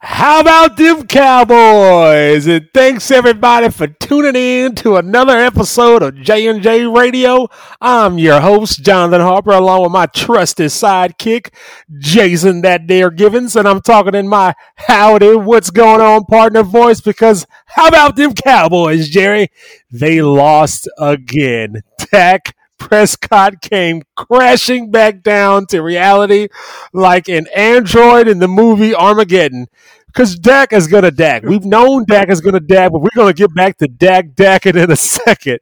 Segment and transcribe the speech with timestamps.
[0.00, 2.46] How about them Cowboys?
[2.46, 7.48] And thanks everybody for tuning in to another episode of J and J Radio.
[7.80, 11.52] I'm your host Jonathan Harper, along with my trusted sidekick
[11.98, 17.00] Jason That Dare Givens, and I'm talking in my howdy, what's going on, partner voice.
[17.00, 19.48] Because how about them Cowboys, Jerry?
[19.90, 21.82] They lost again.
[22.12, 26.48] Dak Prescott came crashing back down to reality
[26.92, 29.66] like an android in the movie Armageddon.
[30.06, 31.42] Because Dak is going to Dak.
[31.42, 34.34] We've known Dak is going to Dak, but we're going to get back to Dak
[34.34, 35.58] Dackett in a second.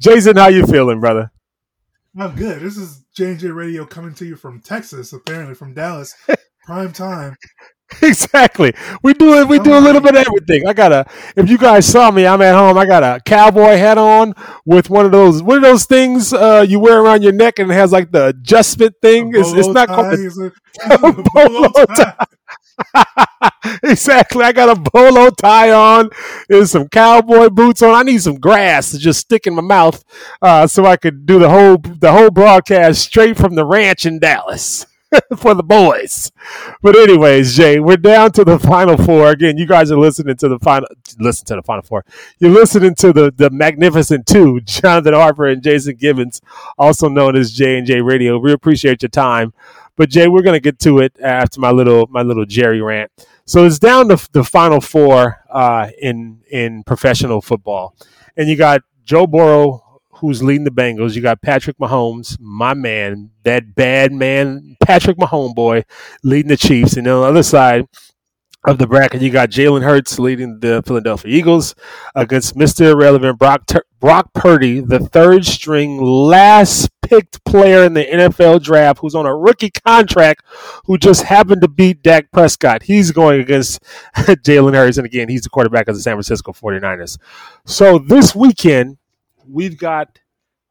[0.00, 1.32] Jason, how you feeling, brother?
[2.18, 2.62] I'm good.
[2.62, 6.14] This is J&J Radio coming to you from Texas, apparently from Dallas,
[6.64, 7.36] prime time.
[8.02, 8.74] exactly.
[9.02, 9.48] We do it.
[9.48, 10.66] We do a little bit of everything.
[10.66, 11.06] I got a.
[11.36, 12.76] If you guys saw me, I'm at home.
[12.76, 15.42] I got a cowboy hat on with one of those.
[15.42, 18.28] One of those things uh, you wear around your neck and it has like the
[18.28, 19.32] adjustment thing.
[19.34, 20.16] It's, it's, not called a,
[21.82, 22.26] a tie.
[23.82, 24.44] exactly.
[24.44, 26.10] I got a bolo tie on
[26.48, 27.94] and some cowboy boots on.
[27.94, 30.04] I need some grass to just stick in my mouth
[30.42, 34.18] uh, so I could do the whole the whole broadcast straight from the ranch in
[34.18, 34.86] Dallas.
[35.36, 36.30] for the boys.
[36.82, 39.30] But anyways, Jay, we're down to the final four.
[39.30, 42.04] Again, you guys are listening to the final listen to the final four.
[42.38, 46.40] You're listening to the the magnificent two, Jonathan Harper and Jason Gibbons,
[46.78, 48.38] also known as J and J Radio.
[48.38, 49.52] We appreciate your time.
[49.96, 53.10] But Jay, we're gonna get to it after my little my little Jerry rant.
[53.46, 57.94] So it's down to the final four uh, in in professional football,
[58.36, 59.85] and you got Joe Burrow
[60.16, 61.14] who's leading the Bengals.
[61.14, 65.84] You got Patrick Mahomes, my man, that bad man, Patrick Mahomes boy,
[66.22, 66.96] leading the Chiefs.
[66.96, 67.86] And then on the other side
[68.66, 71.74] of the bracket, you got Jalen Hurts leading the Philadelphia Eagles
[72.14, 72.92] against Mr.
[72.92, 73.70] Irrelevant Brock,
[74.00, 79.36] Brock Purdy, the third string, last picked player in the NFL draft who's on a
[79.36, 80.42] rookie contract
[80.86, 82.82] who just happened to beat Dak Prescott.
[82.82, 83.80] He's going against
[84.16, 84.98] Jalen Hurts.
[84.98, 87.18] And again, he's the quarterback of the San Francisco 49ers.
[87.64, 88.96] So this weekend,
[89.48, 90.18] we've got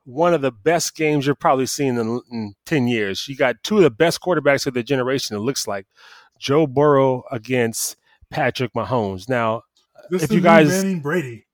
[0.06, 3.28] one of the best games you've probably seen in, in 10 years.
[3.28, 5.88] You got two of the best quarterbacks of the generation, it looks like.
[6.40, 7.96] Joe Burrow against
[8.30, 9.28] Patrick Mahomes.
[9.28, 9.64] Now,
[10.10, 10.70] this if you guys.
[10.70, 11.46] Manning Brady.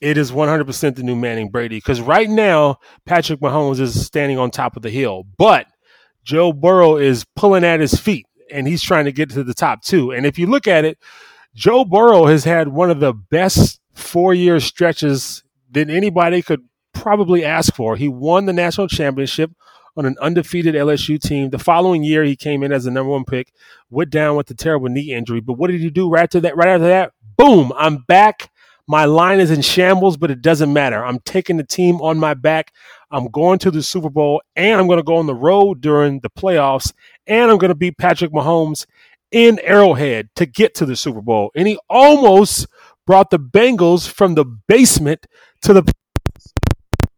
[0.00, 4.50] It is 100% the new Manning Brady because right now, Patrick Mahomes is standing on
[4.50, 5.66] top of the hill, but
[6.24, 9.82] Joe Burrow is pulling at his feet and he's trying to get to the top
[9.82, 10.10] two.
[10.10, 10.98] And if you look at it,
[11.54, 15.43] Joe Burrow has had one of the best four year stretches
[15.74, 16.64] than anybody could
[16.94, 17.96] probably ask for.
[17.96, 19.50] He won the national championship
[19.96, 21.50] on an undefeated LSU team.
[21.50, 23.52] The following year, he came in as the number one pick,
[23.90, 25.40] went down with a terrible knee injury.
[25.40, 26.56] But what did he do right after that?
[26.56, 27.72] Right after that, boom!
[27.76, 28.50] I'm back.
[28.86, 31.04] My line is in shambles, but it doesn't matter.
[31.04, 32.72] I'm taking the team on my back.
[33.10, 36.20] I'm going to the Super Bowl, and I'm going to go on the road during
[36.20, 36.92] the playoffs,
[37.26, 38.84] and I'm going to beat Patrick Mahomes
[39.30, 41.50] in Arrowhead to get to the Super Bowl.
[41.54, 42.66] And he almost
[43.06, 45.26] brought the Bengals from the basement
[45.64, 45.92] to the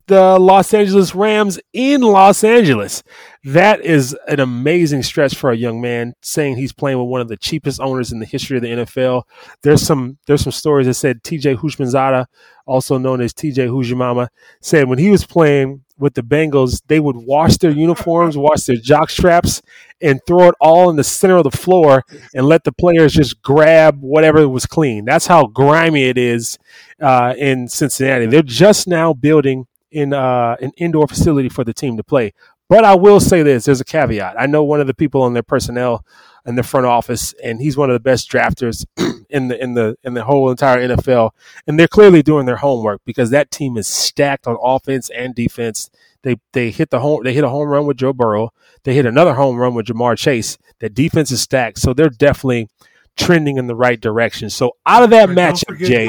[0.06, 3.02] the Los Angeles Rams in Los Angeles.
[3.42, 7.26] That is an amazing stretch for a young man saying he's playing with one of
[7.26, 9.24] the cheapest owners in the history of the NFL.
[9.62, 12.26] There's some there's some stories that said TJ Houshmandzadeh,
[12.66, 14.28] also known as TJ Houshmama,
[14.60, 18.76] said when he was playing with the Bengals, they would wash their uniforms, wash their
[18.76, 19.62] jock straps,
[20.00, 22.04] and throw it all in the center of the floor
[22.34, 25.04] and let the players just grab whatever was clean.
[25.04, 26.58] That's how grimy it is
[27.00, 28.26] uh, in Cincinnati.
[28.26, 32.32] They're just now building in uh, an indoor facility for the team to play.
[32.68, 34.34] But I will say this: there's a caveat.
[34.38, 36.04] I know one of the people on their personnel
[36.46, 38.84] in the front office, and he's one of the best drafters
[39.30, 41.30] in the in the in the whole entire NFL.
[41.66, 45.90] And they're clearly doing their homework because that team is stacked on offense and defense.
[46.22, 48.50] They they hit the home they hit a home run with Joe Burrow.
[48.84, 50.58] They hit another home run with Ja'Marr Chase.
[50.80, 52.68] That defense is stacked, so they're definitely
[53.16, 54.50] trending in the right direction.
[54.50, 56.06] So out of that matchup, Jay.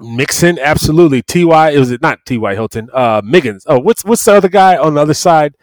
[0.00, 0.58] Mixon.
[0.58, 1.22] Absolutely.
[1.22, 2.88] Ty, it was it not Ty Hilton.
[2.92, 3.64] Uh, Higgins.
[3.68, 5.54] Oh, what's what's the other guy on the other side?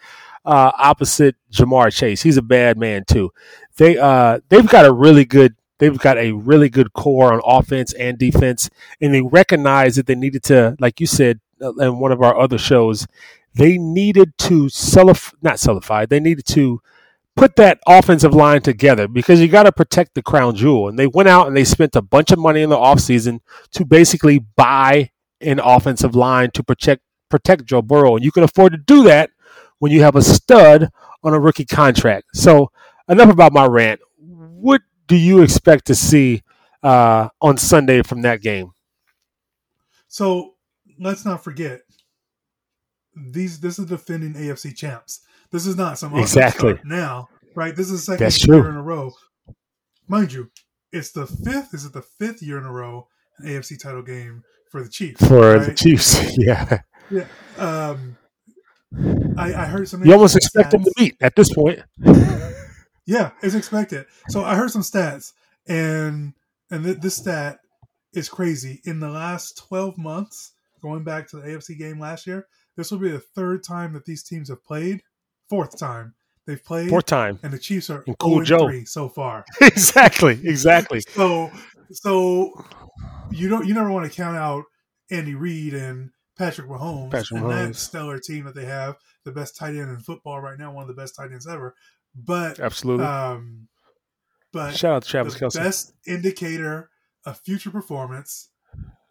[0.44, 2.22] Uh, opposite Ja'Marr Chase.
[2.22, 3.30] He's a bad man too.
[3.76, 7.92] They uh they've got a really good they've got a really good core on offense
[7.94, 8.70] and defense,
[9.00, 12.38] and they recognize that they needed to, like you said uh, in one of our
[12.38, 13.06] other shows,
[13.54, 16.80] they needed to solidify, not solidify, they needed to
[17.36, 20.88] put that offensive line together because you got to protect the crown jewel.
[20.88, 23.40] And they went out and they spent a bunch of money in the offseason
[23.72, 25.10] to basically buy
[25.40, 28.16] an offensive line to protect protect Joe Burrow.
[28.16, 29.30] And you can afford to do that
[29.78, 30.88] when you have a stud
[31.22, 32.26] on a rookie contract.
[32.34, 32.70] So
[33.08, 34.00] enough about my rant.
[34.18, 36.42] What do you expect to see
[36.82, 38.72] uh, on Sunday from that game?
[40.08, 40.54] So
[40.98, 41.80] let's not forget
[43.16, 43.58] these.
[43.60, 45.20] This is defending AFC champs.
[45.54, 47.76] This is not some exactly now, right?
[47.76, 48.70] This is the second That's year true.
[48.70, 49.12] in a row.
[50.08, 50.50] mind you,
[50.90, 51.72] it's the fifth.
[51.72, 53.06] Is it the fifth year in a row
[53.38, 54.42] an AFC title game
[54.72, 55.24] for the Chiefs?
[55.24, 55.64] For right?
[55.68, 56.80] the Chiefs, yeah.
[57.08, 57.26] Yeah.
[57.56, 58.16] Um,
[59.38, 60.04] I, I heard some.
[60.04, 60.72] You almost expect stats.
[60.72, 61.78] them to beat at this point.
[63.06, 64.06] Yeah, it's expected.
[64.30, 65.34] So I heard some stats,
[65.68, 66.32] and
[66.70, 67.58] and th- this stat
[68.14, 68.80] is crazy.
[68.86, 70.52] In the last twelve months,
[70.82, 72.46] going back to the AFC game last year,
[72.76, 75.02] this will be the third time that these teams have played.
[75.48, 76.14] Fourth time
[76.46, 76.88] they've played.
[76.88, 77.38] Fourth time.
[77.42, 78.66] and the Chiefs are And Cool Joe.
[78.68, 79.44] 3 so far.
[79.60, 81.02] exactly, exactly.
[81.14, 81.50] So
[81.92, 82.64] so
[83.30, 84.64] you don't you never want to count out
[85.10, 89.56] Andy Reid and Patrick Mahomes Patrick and that stellar team that they have, the best
[89.56, 91.74] tight end in football right now, one of the best tight ends ever.
[92.14, 93.04] But Absolutely.
[93.06, 93.68] um
[94.52, 95.54] but Shout out to Travis the Kelce.
[95.56, 96.88] best indicator
[97.26, 98.50] of future performance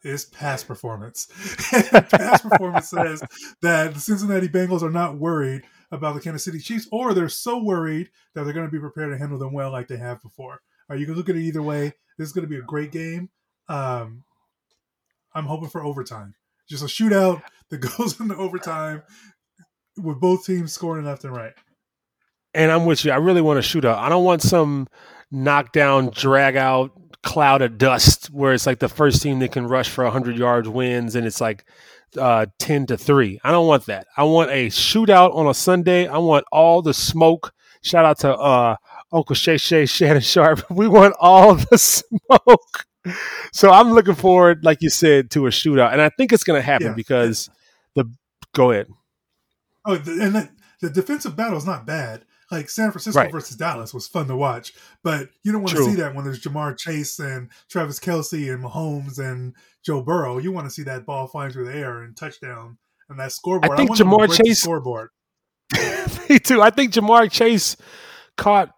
[0.04, 1.28] is past performance.
[2.10, 3.24] past performance says
[3.62, 7.62] that the Cincinnati Bengals are not worried about the Kansas City Chiefs, or they're so
[7.62, 10.62] worried that they're going to be prepared to handle them well like they have before.
[10.90, 11.94] Or you can look at it either way.
[12.18, 13.30] This is going to be a great game.
[13.70, 14.24] Um,
[15.34, 16.36] I'm hoping for overtime.
[16.68, 19.04] Just a shootout that goes into overtime
[19.98, 21.54] with both teams scoring left and right.
[22.54, 23.12] And I'm with you.
[23.12, 23.98] I really want to shoot out.
[23.98, 24.88] I don't want some
[25.32, 26.92] knockdown, drag out
[27.24, 30.68] cloud of dust where it's like the first team that can rush for 100 yards
[30.70, 31.66] wins and it's like
[32.18, 33.40] uh, 10 to 3.
[33.44, 34.08] I don't want that.
[34.18, 36.08] I want a shootout on a Sunday.
[36.08, 37.54] I want all the smoke.
[37.81, 38.75] Shout out to uh,
[39.12, 40.64] Uncle Shay Shay Shannon Sharpe.
[40.70, 42.86] We want all the smoke.
[43.52, 45.92] So I'm looking forward, like you said, to a shootout.
[45.92, 46.94] And I think it's going to happen Yeah.
[46.94, 47.50] because
[47.96, 48.06] the.
[48.54, 48.88] Go ahead.
[49.86, 50.06] Oh, and
[50.36, 50.50] the,
[50.81, 52.24] the defensive battle is not bad.
[52.54, 53.32] Like San Francisco Right.
[53.32, 54.74] versus Dallas was fun to watch,
[55.04, 58.64] but you don't want to see that when there's Ja'Marr Chase and Travis Kelce and
[58.64, 59.54] Mahomes and
[59.86, 60.38] Joe Burrow.
[60.38, 62.78] You want to see that ball flying through the air and touchdown
[63.10, 63.72] and that scoreboard.
[63.74, 65.10] I think to Ja'Marr Chase- scoreboard.
[66.30, 66.62] Me too.
[66.62, 67.76] I think Ja'Marr Chase
[68.38, 68.70] caught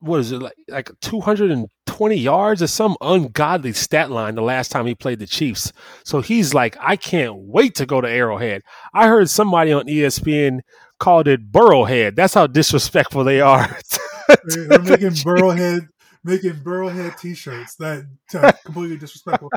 [0.00, 4.84] what is it like like 220 yards or some ungodly stat line the last time
[4.86, 5.72] he played the Chiefs.
[6.04, 8.62] So he's like, I can't wait to go to Arrowhead.
[8.92, 10.60] I heard somebody on ESPN
[11.02, 12.14] called it Burrowhead.
[12.14, 13.76] That's how disrespectful they are.
[14.44, 15.88] They're, making Burrowhead
[16.22, 18.04] making Burrowhead T-shirts that
[18.34, 19.50] uh, completely disrespectful.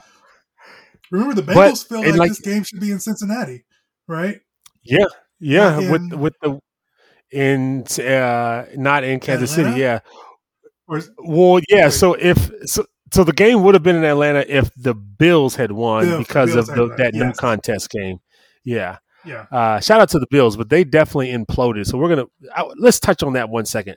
[1.12, 3.64] Remember, the But- Bengals feel like, like- this game should be in Cincinnati,
[4.08, 4.42] right?
[4.84, 5.06] yeah,
[5.40, 6.60] yeah, Not with with the
[7.32, 9.70] in uh not in Kansas Atlanta?
[9.70, 10.00] City, yeah.
[10.88, 11.86] Or Well, yeah.
[11.86, 11.94] Wait.
[11.94, 15.72] So if so, so the game would have been in Atlanta if the Bills had
[15.72, 17.38] won because Bills of the, that no yes.
[17.38, 18.20] contest game.
[18.64, 18.98] Yeah.
[19.26, 21.86] Yeah, Uh, shout out to the Bills, but they definitely imploded.
[21.88, 22.26] So we're gonna
[22.56, 23.96] I, let's touch on that one second.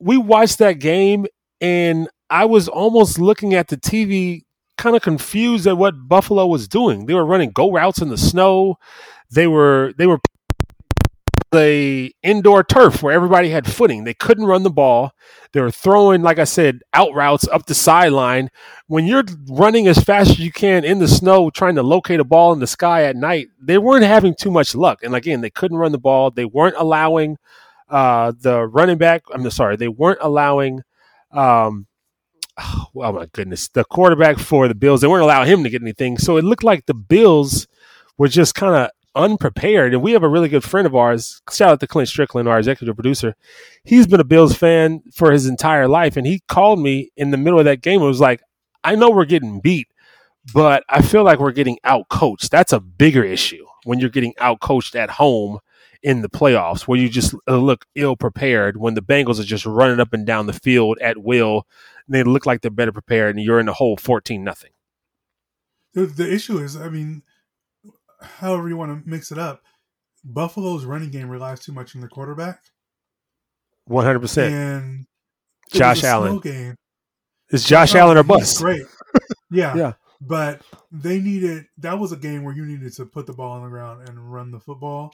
[0.00, 1.26] We watched that game,
[1.60, 4.42] and I was almost looking at the TV,
[4.78, 7.06] kind of confused at what Buffalo was doing.
[7.06, 8.76] They were running go routes in the snow.
[9.30, 10.18] They were they were
[11.54, 14.04] the indoor turf where everybody had footing.
[14.04, 15.12] They couldn't run the ball.
[15.52, 18.50] They were throwing, like I said, out routes up the sideline.
[18.88, 22.24] When you're running as fast as you can in the snow, trying to locate a
[22.24, 25.02] ball in the sky at night, they weren't having too much luck.
[25.02, 26.30] And again, they couldn't run the ball.
[26.30, 27.38] They weren't allowing
[27.88, 29.22] uh, the running back.
[29.32, 30.82] I'm sorry, they weren't allowing.
[31.30, 31.86] Um,
[32.58, 35.00] oh my goodness, the quarterback for the Bills.
[35.00, 36.18] They weren't allowing him to get anything.
[36.18, 37.68] So it looked like the Bills
[38.18, 39.94] were just kind of unprepared.
[39.94, 41.42] And we have a really good friend of ours.
[41.50, 43.36] Shout out to Clint Strickland, our executive producer.
[43.84, 47.36] He's been a Bills fan for his entire life, and he called me in the
[47.36, 48.42] middle of that game and was like,
[48.82, 49.88] "I know we're getting beat,
[50.52, 52.50] but I feel like we're getting out coached.
[52.50, 55.60] That's a bigger issue when you're getting out coached at home."
[56.02, 60.00] In the playoffs, where you just look ill prepared, when the Bengals are just running
[60.00, 61.66] up and down the field at will,
[62.06, 64.72] and they look like they're better prepared, and you're in the hole fourteen nothing.
[65.94, 67.22] the, the issue is, I mean,
[68.38, 69.62] however you want to mix it up,
[70.24, 72.60] Buffalo's running game relies too much on the quarterback,
[73.86, 74.54] One hundred percent.
[74.54, 75.06] and
[75.72, 76.38] Josh was a slow Allen.
[76.40, 76.74] game.
[77.50, 78.58] It's Josh Oh, Allen or bust.
[78.58, 78.82] Great,
[79.50, 79.92] yeah, Yeah.
[80.20, 83.62] But they needed that was a game where you needed to put the ball on
[83.64, 85.12] the ground and run the football,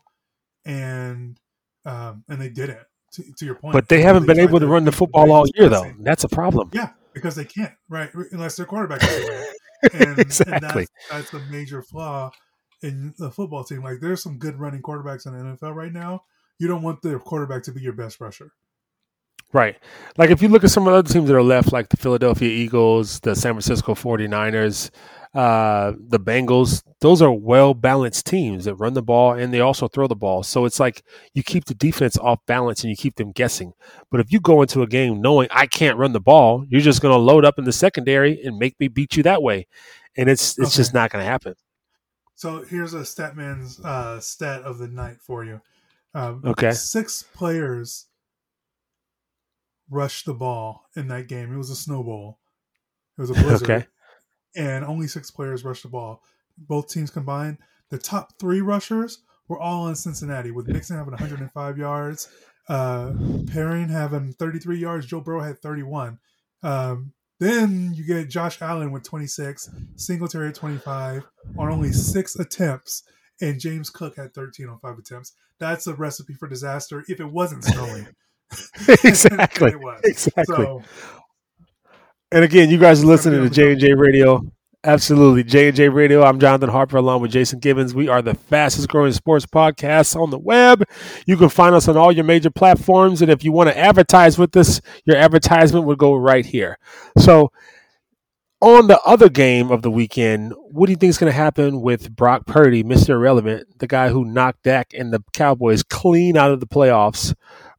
[0.64, 1.38] and
[1.84, 2.82] um, and they did it.
[3.14, 5.68] To, to your point, But they haven't been able to run the football all year,
[5.68, 5.92] though.
[5.98, 6.70] That's a problem.
[6.72, 8.08] Yeah, because they can't, right?
[8.30, 9.02] Unless their quarterback.
[9.82, 10.86] And, and Exactly.
[11.10, 12.30] that's, that's a major flaw
[12.82, 13.82] in the football team.
[13.82, 16.24] Like, there's some good running quarterbacks in the NFL right now.
[16.58, 18.52] You don't want the quarterback to be your best rusher.
[19.52, 19.76] Right.
[20.16, 21.96] Like if you look at some of the other teams that are left, like the
[21.96, 24.90] Philadelphia Eagles, the San Francisco 49ers,
[25.34, 29.88] uh, the Bengals, those are well balanced teams that run the ball and they also
[29.88, 30.44] throw the ball.
[30.44, 31.02] So it's like
[31.34, 33.72] you keep the defense off balance and you keep them guessing.
[34.10, 37.02] But if you go into a game knowing I can't run the ball, you're just
[37.02, 39.66] going to load up in the secondary and make me beat you that way.
[40.16, 41.54] And it's it's just not going to happen.
[42.40, 45.60] So here's a Statman's uh, stat of the night for you.
[46.14, 46.72] Um, Okay.
[46.72, 48.06] Six players
[49.90, 51.52] rushed the ball in that game.
[51.52, 52.38] It was a snowball.
[53.18, 53.70] It was a blizzard.
[53.70, 53.86] okay.
[54.56, 56.22] And only six players rushed the ball.
[56.56, 57.58] Both teams combined,
[57.90, 62.30] the top three rushers were all in Cincinnati, with Mixon having 105 yards,
[62.70, 63.10] uh,
[63.44, 66.18] Perine having 33 yards, Joe Burrow had 31.
[66.62, 71.26] Um, then you get Josh Allen with 26, Singletary at 25
[71.58, 73.02] on only six attempts,
[73.40, 75.32] and James Cook had 13 on five attempts.
[75.58, 78.06] That's a recipe for disaster if it wasn't snowing.
[79.04, 79.70] exactly.
[79.72, 80.00] it was.
[80.04, 80.44] Exactly.
[80.56, 80.82] So,
[82.30, 84.42] and again, you guys are listening to J and J Radio.
[84.82, 85.44] Absolutely.
[85.44, 86.22] J and J Radio.
[86.22, 87.94] I'm Jonathan Harper along with Jason Gibbons.
[87.94, 90.84] We are the fastest growing sports podcast on the web.
[91.26, 93.20] You can find us on all your major platforms.
[93.20, 96.78] And if you want to advertise with us, your advertisement would go right here.
[97.18, 97.52] So
[98.62, 101.82] on the other game of the weekend, what do you think is going to happen
[101.82, 103.10] with Brock Purdy, Mr.
[103.10, 107.34] Irrelevant, the guy who knocked Dak and the Cowboys clean out of the playoffs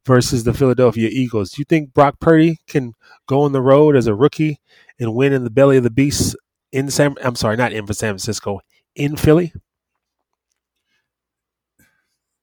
[0.06, 1.50] versus the Philadelphia Eagles?
[1.50, 2.92] Do you think Brock Purdy can
[3.26, 4.60] go on the road as a rookie
[5.00, 6.36] and win in the belly of the beast
[6.72, 7.16] in San.
[7.22, 8.60] I'm sorry, not in San Francisco,
[8.94, 9.52] in Philly?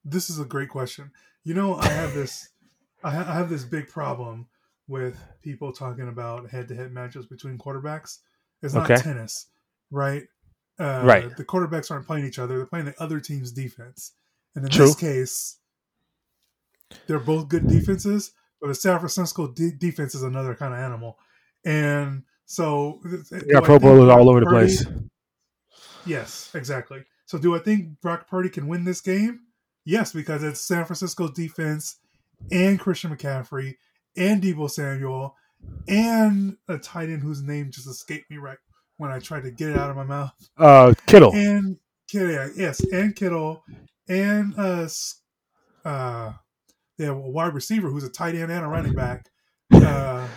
[0.06, 1.12] This is a great question.
[1.44, 2.50] You know, I have this,
[3.04, 4.48] I, ha- I have this big problem
[4.88, 8.20] with people talking about head-to-head matchups between quarterbacks.
[8.62, 9.02] It's not okay.
[9.02, 9.48] tennis,
[9.92, 10.24] right?
[10.80, 11.36] Uh, right.
[11.36, 14.14] The quarterbacks aren't playing each other; they're playing the other team's defense.
[14.56, 14.88] And in True.
[14.88, 15.58] this case,
[17.08, 21.18] they're both good defenses, but the San Francisco de- defense is another kind of animal.
[21.66, 23.00] And so
[23.46, 24.84] yeah, Pro Bowlers all over the place.
[26.04, 27.06] Yes, exactly.
[27.28, 29.42] So do I think Brock Purdy can win this game?
[29.86, 31.98] Yes, because it's San Francisco's defense
[32.52, 33.76] and Christian McCaffrey
[34.18, 35.36] and Deebo Samuel
[35.88, 38.58] and a tight end whose name just escaped me right
[38.98, 40.34] when I tried to get it out of my mouth.
[40.58, 41.78] Uh, Kittle and
[42.08, 43.64] Kittle, yes, and Kittle
[44.08, 44.90] and uh,
[45.86, 46.34] uh,
[46.98, 49.30] they have a wide receiver who's a tight end and a running back.
[49.72, 50.28] Uh,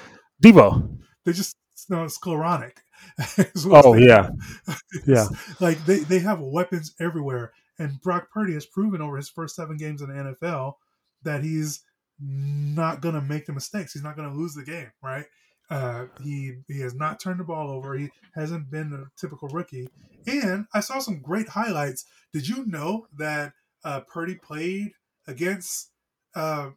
[0.45, 0.99] Deebo.
[1.25, 1.57] They just
[1.88, 2.80] no, sclerotic.
[3.66, 4.30] oh yeah,
[5.06, 5.26] yeah.
[5.60, 9.76] Like they they have weapons everywhere, and Brock Purdy has proven over his first seven
[9.76, 10.74] games in the NFL
[11.22, 11.82] that he's
[12.20, 13.92] not going to make the mistakes.
[13.92, 15.26] He's not going to lose the game, right?
[15.70, 17.94] Uh, he he has not turned the ball over.
[17.94, 19.88] He hasn't been a typical rookie.
[20.26, 22.04] And I saw some great highlights.
[22.32, 23.52] Did you know that
[23.84, 24.92] uh, Purdy played
[25.26, 25.90] against
[26.34, 26.70] uh,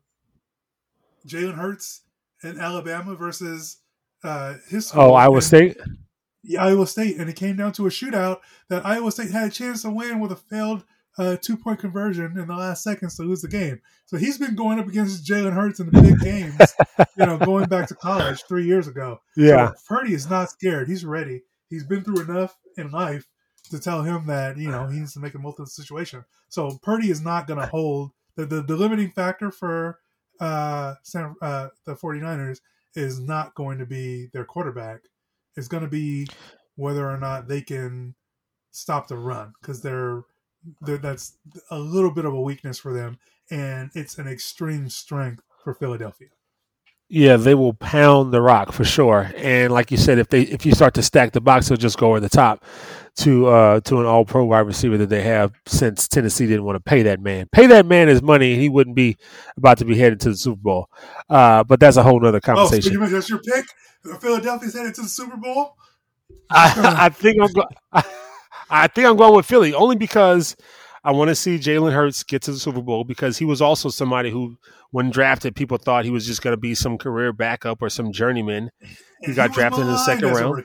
[1.27, 2.01] Jalen Hurts
[2.43, 3.77] in Alabama versus
[4.25, 5.77] uh, his oh Iowa and, State.
[6.43, 8.39] Yeah, Iowa State, and it came down to a shootout
[8.69, 10.83] that Iowa State had a chance to win with a failed
[11.17, 13.81] uh, two point conversion in the last seconds to lose the game.
[14.05, 16.59] So he's been going up against Jalen Hurts in the big games,
[17.17, 19.21] you know, going back to college three years ago.
[19.35, 20.87] Yeah, so Purdy is not scared.
[20.87, 21.43] He's ready.
[21.69, 23.27] He's been through enough in life
[23.71, 26.23] to tell him that you know he needs to make a most of the situation.
[26.49, 29.99] So Purdy is not going to hold the, the, the limiting factor for
[30.39, 32.59] uh, San, uh, the 49ers
[32.95, 35.01] is not going to be their quarterback.
[35.55, 36.27] It's going to be
[36.75, 38.15] whether or not they can
[38.71, 40.23] stop the run because they're,
[40.81, 41.37] they're that's
[41.71, 43.19] a little bit of a weakness for them,
[43.51, 46.29] and it's an extreme strength for Philadelphia.
[47.07, 49.31] Yeah, they will pound the rock for sure.
[49.37, 51.99] And like you said, if they if you start to stack the box, they'll just
[51.99, 52.65] go over the top
[53.17, 56.77] to uh to an all pro wide receiver that they have since Tennessee didn't want
[56.77, 57.47] to pay that man.
[57.51, 59.17] Pay that man his money, he wouldn't be
[59.55, 60.89] about to be headed to the Super Bowl.
[61.29, 62.97] Uh but that's a whole nother conversation.
[62.97, 63.65] Oh, so that's your pick?
[64.19, 65.75] Philadelphia's headed to the Super Bowl?
[66.49, 67.69] I, I think I'm go-
[68.69, 70.55] I think I'm going with Philly only because
[71.05, 73.89] I want to see Jalen Hurts get to the Super Bowl because he was also
[73.89, 74.57] somebody who,
[74.89, 78.11] when drafted, people thought he was just going to be some career backup or some
[78.11, 78.71] journeyman.
[79.21, 80.63] He got he drafted in the second round.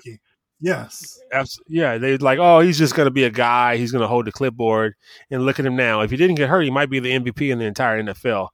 [0.59, 1.21] Yes.
[1.31, 1.77] Absolutely.
[1.77, 3.77] Yeah, they're like, oh, he's just going to be a guy.
[3.77, 4.95] He's going to hold the clipboard.
[5.31, 6.01] And look at him now.
[6.01, 8.49] If he didn't get hurt, he might be the MVP in the entire NFL.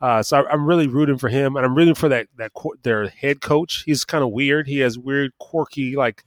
[0.00, 2.50] Uh, so I, am really rooting for him, and I'm rooting for that that
[2.82, 3.84] their head coach.
[3.86, 4.66] He's kind of weird.
[4.66, 6.24] He has weird, quirky, like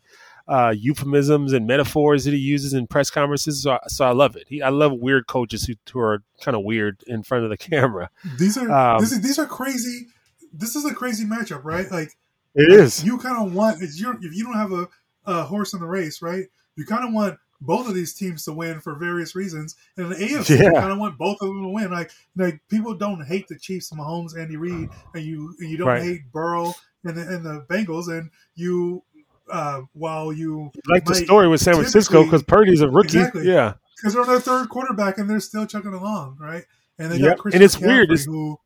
[0.47, 3.63] uh, euphemisms and metaphors that he uses in press conferences.
[3.63, 4.45] So, so I love it.
[4.47, 7.57] He, I love weird coaches who, who are kind of weird in front of the
[7.69, 8.09] camera.
[8.37, 10.07] These are um, is, these are crazy.
[10.53, 11.89] This is a crazy matchup, right?
[11.91, 12.11] Like
[12.53, 13.03] it is.
[13.03, 14.87] You kind of want if you if you don't have a,
[15.25, 16.45] a horse in the race, right?
[16.75, 19.75] You kind of want both of these teams to win for various reasons.
[19.97, 20.79] And the AFC, yeah.
[20.79, 21.91] kind of want both of them to win.
[21.91, 25.87] Like, like people don't hate the Chiefs, Mahomes, Andy Reid, and you and you don't
[25.87, 26.03] right.
[26.03, 26.73] hate Burrow
[27.03, 29.03] and the, and the Bengals, and you
[29.49, 33.73] uh, while you like the story with San Francisco because Purdy's a rookie, exactly, yeah,
[33.97, 36.63] because they're on their third quarterback and they're still chugging along, right?
[36.97, 37.39] And they yep.
[37.45, 38.57] and it's McCaffrey weird, it's, who,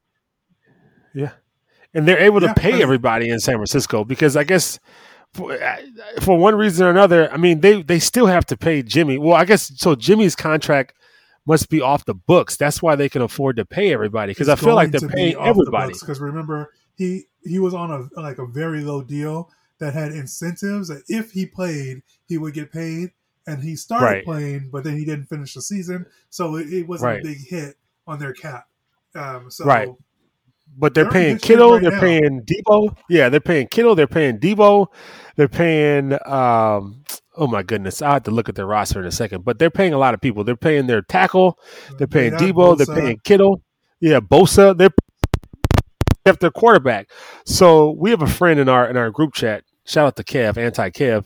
[1.14, 1.32] yeah,
[1.94, 4.80] and they're able to pay everybody in San Francisco because I guess
[5.34, 5.78] for, uh,
[6.22, 9.18] for one reason or another, I mean they they still have to pay Jimmy.
[9.18, 9.96] Well, I guess so.
[9.96, 10.94] Jimmy's contract
[11.46, 12.56] must be off the books.
[12.56, 15.94] That's why they can afford to pay everybody because I feel like they're paying everybody.
[15.94, 20.88] Because remember, he he was on a like a very low deal that had incentives
[20.90, 23.12] that if he played, he would get paid.
[23.48, 24.24] And he started Right.
[24.26, 27.20] playing, but then he didn't finish the season, so it, it wasn't Right.
[27.22, 28.68] a big hit on their cap.
[29.16, 29.90] Um, so Right.
[30.78, 32.00] But they're They're paying Kittle, right they're now.
[32.00, 32.96] paying Deebo.
[33.10, 34.88] Yeah, they're paying Kittle, they're paying Deebo,
[35.36, 37.04] they're paying um
[37.36, 39.46] oh my goodness, I have to look at their roster in a second.
[39.46, 40.44] But they're paying a lot of people.
[40.44, 41.58] They're paying their tackle,
[41.98, 43.64] they're paying Deebo, they're paying Kittle.
[44.00, 44.92] Yeah, Bosa, they're
[46.40, 47.10] their quarterback.
[47.46, 49.64] So we have a friend in our in our group chat.
[49.90, 51.26] Shout out to Kev, anti Kev.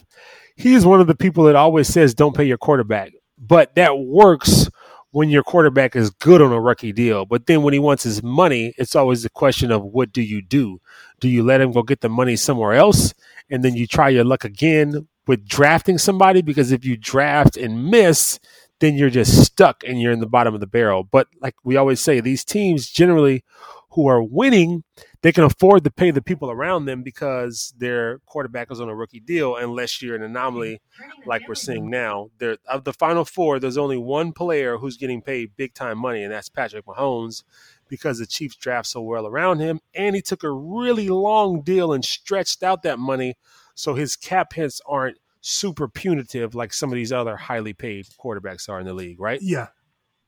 [0.56, 3.12] He's one of the people that always says don't pay your quarterback.
[3.36, 4.70] But that works
[5.10, 7.26] when your quarterback is good on a rookie deal.
[7.26, 10.40] But then when he wants his money, it's always the question of what do you
[10.40, 10.80] do?
[11.20, 13.12] Do you let him go get the money somewhere else
[13.50, 16.40] and then you try your luck again with drafting somebody?
[16.40, 18.40] Because if you draft and miss,
[18.80, 21.04] then you're just stuck and you're in the bottom of the barrel.
[21.04, 23.44] But like we always say, these teams generally
[23.90, 24.84] who are winning,
[25.24, 28.94] they can afford to pay the people around them because their quarterback is on a
[28.94, 30.82] rookie deal, unless you're an anomaly
[31.24, 32.28] like we're seeing now.
[32.36, 36.22] There of the final four, there's only one player who's getting paid big time money,
[36.22, 37.42] and that's Patrick Mahomes,
[37.88, 41.94] because the Chiefs draft so well around him, and he took a really long deal
[41.94, 43.34] and stretched out that money,
[43.74, 48.68] so his cap hits aren't super punitive like some of these other highly paid quarterbacks
[48.68, 49.38] are in the league, right?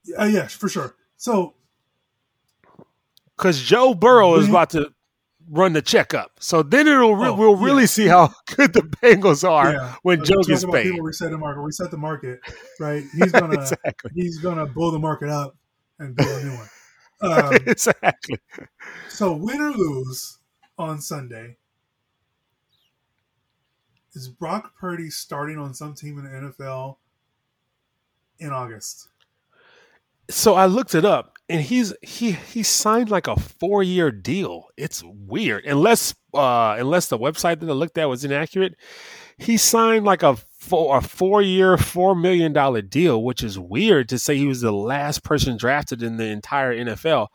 [0.07, 0.97] yeah, uh, yeah, for sure.
[1.19, 1.53] So
[3.37, 4.91] Because Joe Burrow is about to
[5.49, 7.87] run the checkup, so then it'll re- Oh, we'll really yeah.
[7.87, 10.85] see how good the Bengals are yeah, when Joe gets paid.
[10.85, 12.41] People reset the market, reset the market,
[12.81, 13.05] right?
[13.13, 14.11] He's gonna exactly.
[14.15, 15.57] he's gonna blow the market up
[15.99, 16.69] and build a new one.
[17.23, 18.39] Um, exactly.
[19.09, 20.39] so win or lose
[20.79, 21.57] on Sunday,
[24.15, 26.97] is Brock Purdy starting on some team in the NFL
[28.39, 29.09] in August?
[30.29, 34.65] So I looked it up, and he's he he signed like a four year deal.
[34.77, 38.75] It's weird, unless uh unless the website that I looked at was inaccurate.
[39.39, 44.09] He signed like a four a four year four million dollar deal, which is weird
[44.09, 47.29] to say he was the last person drafted in the entire NFL.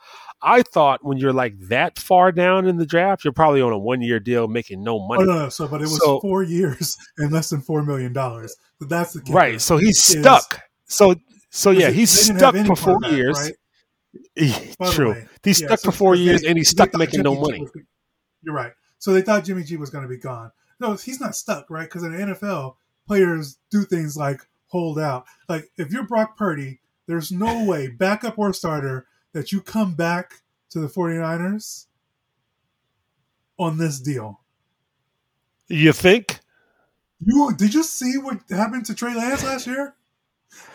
[0.44, 3.78] I thought when you're like that far down in the draft, you're probably on a
[3.78, 5.26] one year deal making no Oh money.
[5.26, 8.56] no, no, so but it was So- four years and less than four million dollars.
[8.82, 9.34] That's the kicker.
[9.38, 9.62] Right.
[9.62, 10.60] So he's is- stuck.
[10.88, 11.16] So
[11.52, 13.38] so yeah, he's stuck for four quarterback, years.
[13.40, 14.76] right?
[14.80, 15.12] By True.
[15.12, 17.46] way, He's Yeah, stuck so- for four years they- and he's stuck making no Jimmy
[17.46, 17.62] G money.
[17.62, 17.84] was-
[18.44, 18.74] you're right.
[18.98, 20.52] So they thought Jimmy G was going to be gone.
[20.80, 21.84] No, he's not stuck, right?
[21.88, 25.26] Because in the NFL, players do things like hold out.
[25.48, 30.42] Like if you're Brock Purdy, there's no way, backup or starter, that you come back
[30.72, 31.88] to the 49ers
[33.58, 34.42] on this deal.
[35.68, 36.40] You think?
[37.24, 39.96] You did you see what happened to Trey Lance last year?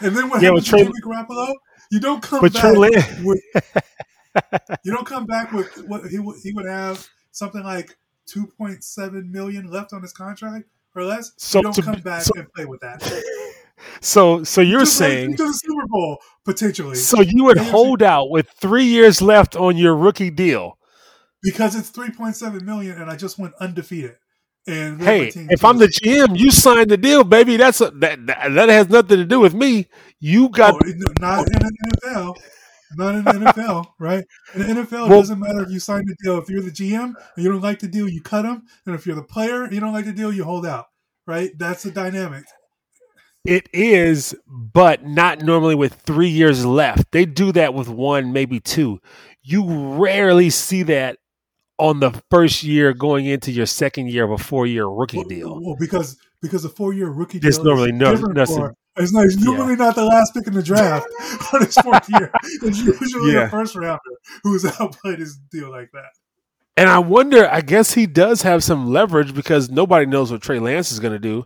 [0.01, 1.53] And then what Yeah, to Trey- Garoppolo?
[1.91, 3.41] You don't come back Trey with
[4.85, 8.83] you don't come back with what he would he would have something like two point
[8.85, 11.33] seven million left on his contract or less.
[11.37, 13.03] So you don't to- come back so- and play with that.
[14.01, 18.03] so so you're Just like saying to the Super Bowl potentially so you would hold
[18.03, 20.79] out with three years left on your rookie deal.
[21.43, 24.17] because it's three point seven million and I just went undefeated.
[24.67, 27.57] And Hey, if I'm the GM, you signed the deal, baby.
[27.57, 29.87] That's a, that, that that has nothing to do with me.
[30.19, 32.37] You got Oh, not in the NFL.
[32.95, 34.25] Not in the NFL, right?
[34.55, 36.39] In the NFL, it doesn't matter if you sign the deal.
[36.39, 38.65] If you're the GM and you don't like the deal, you cut them.
[38.87, 40.87] And if you're the player and you don't like the deal, you hold out,
[41.27, 41.51] right?
[41.59, 42.45] That's the dynamic.
[43.45, 47.13] It is, but not normally with three years left.
[47.13, 49.01] They do that with one, maybe two.
[49.43, 51.19] You rarely see that
[51.79, 55.27] on the first year going into your second year of a four year rookie Well,
[55.29, 55.61] deal.
[55.63, 59.13] Well, because because a four year rookie There's deal normally is no- nothing- for- it's,
[59.13, 59.45] not, it's Yeah.
[59.45, 61.07] normally not the last pick in the draft
[61.53, 62.31] on his fourth year.
[62.63, 63.43] It's usually Yeah.
[63.47, 64.01] a first rounder
[64.43, 66.11] who's outplayed his deal like that.
[66.79, 70.59] And I wonder, I guess he does have some leverage because nobody knows what Trey
[70.59, 71.45] Lance is going to do.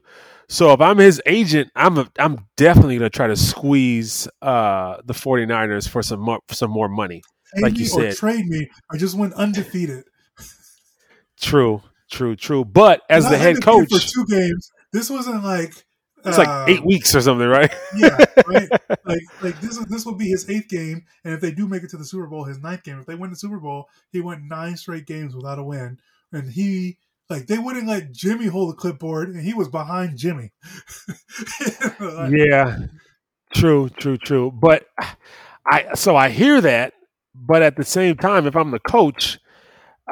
[0.48, 4.96] So if I'm his agent, I'm a, I'm definitely going to try to squeeze uh,
[5.04, 7.22] the 49ers for some more, for some more money.
[7.54, 8.16] Pay Like me you or said.
[8.16, 8.68] trade me.
[8.92, 10.04] I just went undefeated.
[11.50, 12.64] True, true, true.
[12.64, 15.84] But as the head coach, for two games, this wasn't like
[16.24, 17.72] it's like um, eight weeks or something, right?
[17.96, 18.68] yeah, right.
[19.04, 21.90] like like this this will be his eighth game, and if they do make it
[21.90, 23.00] to the Super Bowl, his ninth game.
[23.00, 25.98] If they win the Super Bowl, he went nine straight games without a win,
[26.32, 30.52] and he like they wouldn't let Jimmy hold the clipboard, and he was behind Jimmy.
[32.00, 32.78] Like, yeah,
[33.52, 34.50] true, true, true.
[34.50, 34.86] But
[35.66, 36.94] I so I hear that,
[37.34, 39.38] but at the same time, if I'm the coach,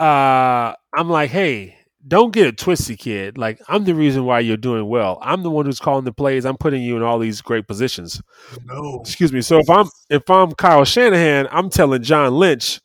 [0.00, 3.37] uh, I'm like, hey, don't get it twisted, kid.
[3.37, 5.18] Like I'm the reason why you're doing well.
[5.20, 6.44] I'm the one who's calling the plays.
[6.44, 8.22] I'm putting you in all these great positions.
[8.64, 9.40] No, Excuse me.
[9.40, 12.80] So if I'm if I'm Kyle Shanahan, I'm telling John Lynch,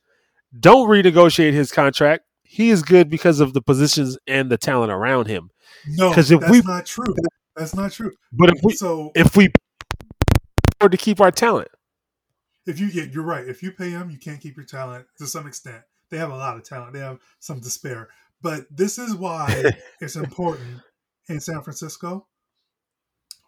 [0.60, 2.26] don't renegotiate his contract.
[2.42, 5.50] He is good because of the positions and the talent around him.
[5.88, 7.16] No, because if that's we- not true.
[7.56, 8.12] That's not true.
[8.32, 9.52] But if we so if we
[10.82, 11.70] to keep our talent,
[12.66, 13.48] if you get, you're right.
[13.48, 15.84] If you pay him, you can't keep your talent to some extent.
[16.14, 16.94] They have a lot of talent.
[16.94, 18.08] They have some to spare.
[18.40, 20.82] But this is why it's important
[21.28, 22.28] in San Francisco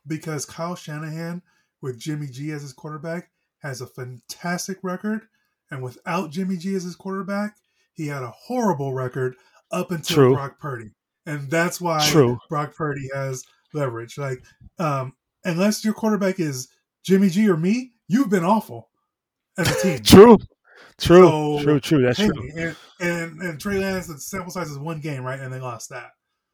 [0.07, 1.43] because Kyle Shanahan
[1.83, 5.27] with Jimmy G as his quarterback has a fantastic record,
[5.69, 7.57] and without Jimmy G as his quarterback,
[7.93, 9.35] he had a horrible record
[9.71, 10.33] up until True.
[10.33, 10.89] Brock Purdy,
[11.27, 12.39] and that's why True.
[12.49, 13.43] Brock Purdy has
[13.75, 14.17] leverage.
[14.17, 14.43] Like,
[14.79, 16.67] um, unless your quarterback is
[17.03, 18.89] Jimmy G or me, you've been awful
[19.55, 20.03] as a team.
[20.03, 20.39] true,
[20.99, 22.01] true, So, true, true.
[22.01, 22.49] That's true.
[22.57, 25.39] And, and and Trey Lance, the sample size is one game, right?
[25.39, 26.11] And they lost that.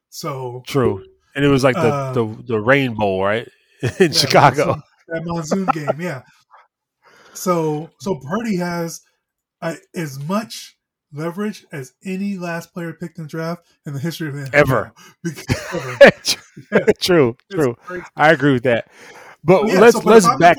[0.09, 1.05] So True.
[1.35, 3.47] And it was like the Uh, the, the Rain Bowl, right?
[3.81, 4.65] In yeah, Chicago.
[4.65, 6.21] monsoon- that monsoon game, yeah.
[7.33, 9.01] So so Purdy has
[9.61, 10.77] uh, as much
[11.13, 14.53] leverage as any last player picked in the draft in the history of the NFL.
[14.53, 14.91] Ever.
[15.23, 16.35] Because,
[16.71, 16.93] ever.
[16.99, 17.75] true, true.
[18.15, 18.87] I agree with that.
[19.43, 20.57] But Yeah, let's so, but let's back.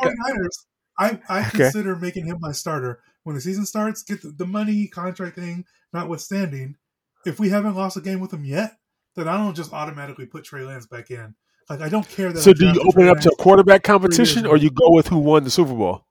[0.99, 1.51] I, I Okay.
[1.51, 4.03] consider making him my starter when the season starts.
[4.03, 6.77] Get the, the money contract thing notwithstanding.
[7.25, 8.77] If we haven't lost a game with him yet,
[9.15, 11.35] then I don't just automatically put Trey Lance back in.
[11.71, 12.41] Like I don't care that.
[12.41, 15.09] So I do you open it up to a quarterback competition or you go with
[15.09, 16.05] who won the Super Bowl?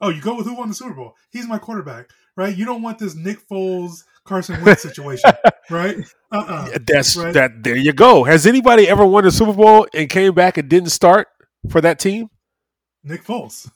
[0.00, 1.14] Oh, you go with who won the Super Bowl?
[1.30, 2.56] He's my quarterback, right?
[2.56, 5.30] You don't want this Nick Foles, Carson Wentz situation,
[5.70, 5.96] right?
[6.30, 7.34] Uh uh Yeah, That's right.
[7.34, 8.24] that there you go.
[8.24, 11.28] Has anybody ever won the Super Bowl and came back and didn't start
[11.68, 12.28] for that team?
[13.04, 13.68] Nick Foles.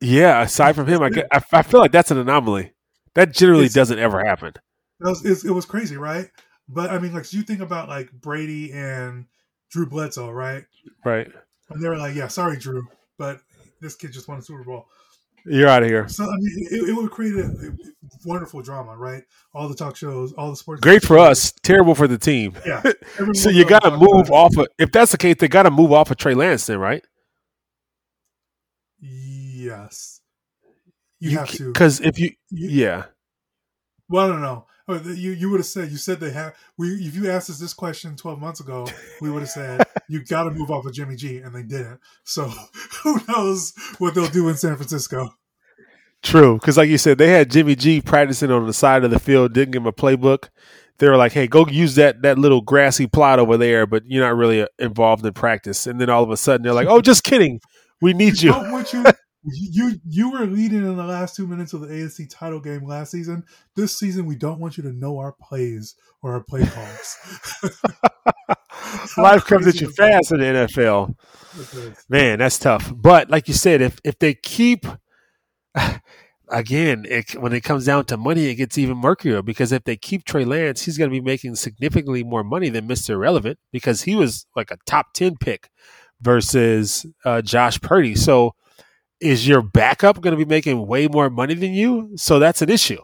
[0.00, 2.72] Yeah, aside from him, I, I, I feel like that's an anomaly.
[3.14, 4.54] That generally It's- doesn't ever happen.
[5.00, 6.28] That was, it was crazy, right?
[6.68, 9.26] But I mean, like you think about like Brady and
[9.70, 10.64] Drew Bledsoe, right?
[11.04, 11.26] Right.
[11.70, 12.86] And they were like, "Yeah, sorry, Drew,
[13.18, 13.40] but
[13.80, 14.86] this kid just won a Super Bowl."
[15.46, 16.06] You're out of here.
[16.06, 17.72] So I mean, it, it would create a, a
[18.26, 19.22] wonderful drama, right?
[19.54, 20.80] All the talk shows, all the sports.
[20.82, 22.54] Great for us, terrible for the team.
[22.66, 22.82] Yeah.
[23.32, 24.68] So you got to move off of.
[24.78, 27.02] If that's the case, they got to move off of Trey Lance, then, right?
[29.70, 30.20] Yes,
[31.20, 31.72] you, have to.
[31.72, 33.04] because if you, You- yeah,
[34.08, 34.66] Well, I don't know.
[34.88, 36.54] You you would have said you said they have.
[36.76, 38.88] We if you asked us this question twelve months ago,
[39.20, 42.00] we would have said you got to move off of Jimmy G, and they didn't.
[42.24, 42.50] So
[43.04, 45.28] who knows what they'll do in San Francisco?
[46.22, 46.54] true.
[46.56, 49.52] Because like you said, they had Jimmy G practicing on the side of the field,
[49.52, 50.48] didn't give him a playbook.
[50.98, 54.24] They were like, "Hey, go use that that little grassy plot over there," but you're
[54.24, 55.86] not really uh, involved in practice.
[55.86, 57.60] And then all of a sudden, they're like, "Oh, just kidding.
[58.02, 59.04] We need you." Don't want you.
[59.42, 63.10] You you were leading in the last two minutes of the AFC title game last
[63.10, 63.44] season.
[63.74, 67.16] This season, we don't want you to know our plays or our play calls.
[69.16, 71.14] Life comes at you fast in the NFL.
[72.08, 72.92] Man, that's tough.
[72.94, 74.84] But like you said, if if they keep
[76.50, 79.96] again, it, when it comes down to money, it gets even murkier because if they
[79.96, 84.02] keep Trey Lance, he's going to be making significantly more money than Mister Relevant because
[84.02, 85.70] he was like a top ten pick
[86.20, 88.14] versus uh, Josh Purdy.
[88.14, 88.54] So
[89.20, 92.12] is your backup going to be making way more money than you?
[92.16, 93.00] So that's an issue.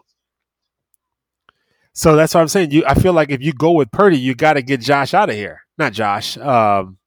[1.93, 2.71] So that's what I'm saying.
[2.71, 5.29] You, I feel like if you go with Purdy, you got to get Josh out
[5.29, 5.61] of here.
[5.77, 6.37] Not Josh.
[6.37, 6.97] Um,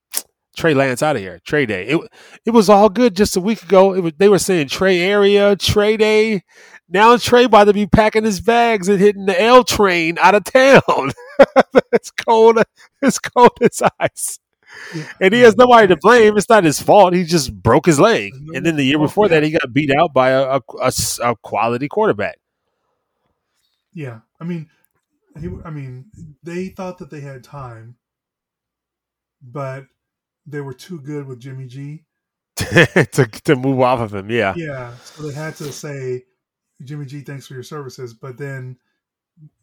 [0.56, 1.40] Trey Lance out of here.
[1.44, 1.86] Trey Day.
[1.86, 2.00] It
[2.44, 3.94] it was all good just a week ago.
[3.94, 6.42] It was, they were saying Trey area, Trey Day.
[6.88, 10.44] Now Trey about to be packing his bags and hitting the L train out of
[10.44, 11.12] town.
[11.92, 12.58] it's cold.
[13.00, 14.40] It's cold as ice.
[15.20, 16.36] And he has nobody to blame.
[16.36, 17.14] It's not his fault.
[17.14, 18.32] He just broke his leg.
[18.54, 20.60] And then the year before that, he got beat out by a
[21.22, 22.38] a quality quarterback.
[23.92, 24.68] Yeah, I mean,
[25.38, 26.06] he, I mean,
[26.42, 27.96] they thought that they had time,
[29.42, 29.86] but
[30.46, 32.04] they were too good with Jimmy G.
[32.56, 34.30] to to move off of him.
[34.30, 34.54] Yeah.
[34.56, 36.24] Yeah, so they had to say,
[36.82, 38.14] Jimmy G, thanks for your services.
[38.14, 38.76] But then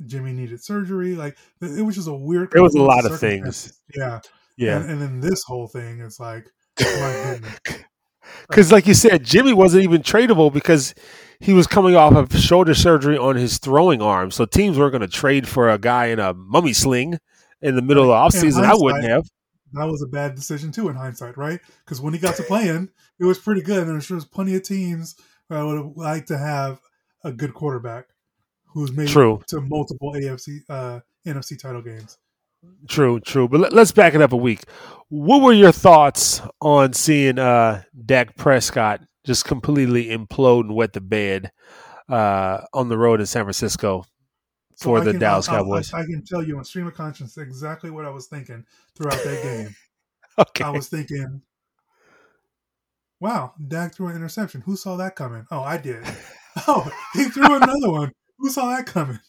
[0.05, 1.15] Jimmy needed surgery.
[1.15, 2.53] Like it was just a weird.
[2.55, 3.79] It was a lot of things.
[3.95, 4.19] Yeah,
[4.57, 4.77] Yeah.
[4.77, 6.47] And, and then this whole thing is like.
[8.49, 10.93] Because, like you said, Jimmy wasn't even tradable because
[11.39, 14.31] he was coming off of shoulder surgery on his throwing arm.
[14.31, 17.19] So teams weren't going to trade for a guy in a mummy sling
[17.61, 18.63] in the middle of the offseason.
[18.63, 19.27] I wouldn't have.
[19.73, 21.59] that was a bad decision too in hindsight, right?
[21.85, 22.89] Because when he got to playing,
[23.19, 23.83] it was pretty good.
[23.83, 25.15] And there's just plenty of teams
[25.49, 26.79] that would have liked to have
[27.23, 28.07] a good quarterback
[28.65, 29.39] who's made True.
[29.41, 32.17] it to multiple AFC, uh, NFC title games.
[32.87, 33.47] True, true.
[33.47, 34.63] But let, let's back it up a week.
[35.09, 41.01] What were your thoughts on seeing uh, Dak Prescott just completely implode and wet the
[41.01, 41.51] bed
[42.09, 44.05] uh, on the road in San Francisco
[44.77, 45.93] for I the can- Dallas I'll- I'll- Cowboys?
[45.93, 48.65] I, can tell you on stream of conscience exactly what I was thinking
[48.95, 49.75] throughout that game.
[50.39, 50.63] okay.
[50.63, 51.41] I was thinking,
[53.19, 54.61] wow, Dak threw an interception.
[54.61, 55.45] Who saw that coming?
[55.51, 56.03] Oh, I did.
[56.67, 58.11] Oh, he threw another one.
[58.39, 59.19] Who saw that coming?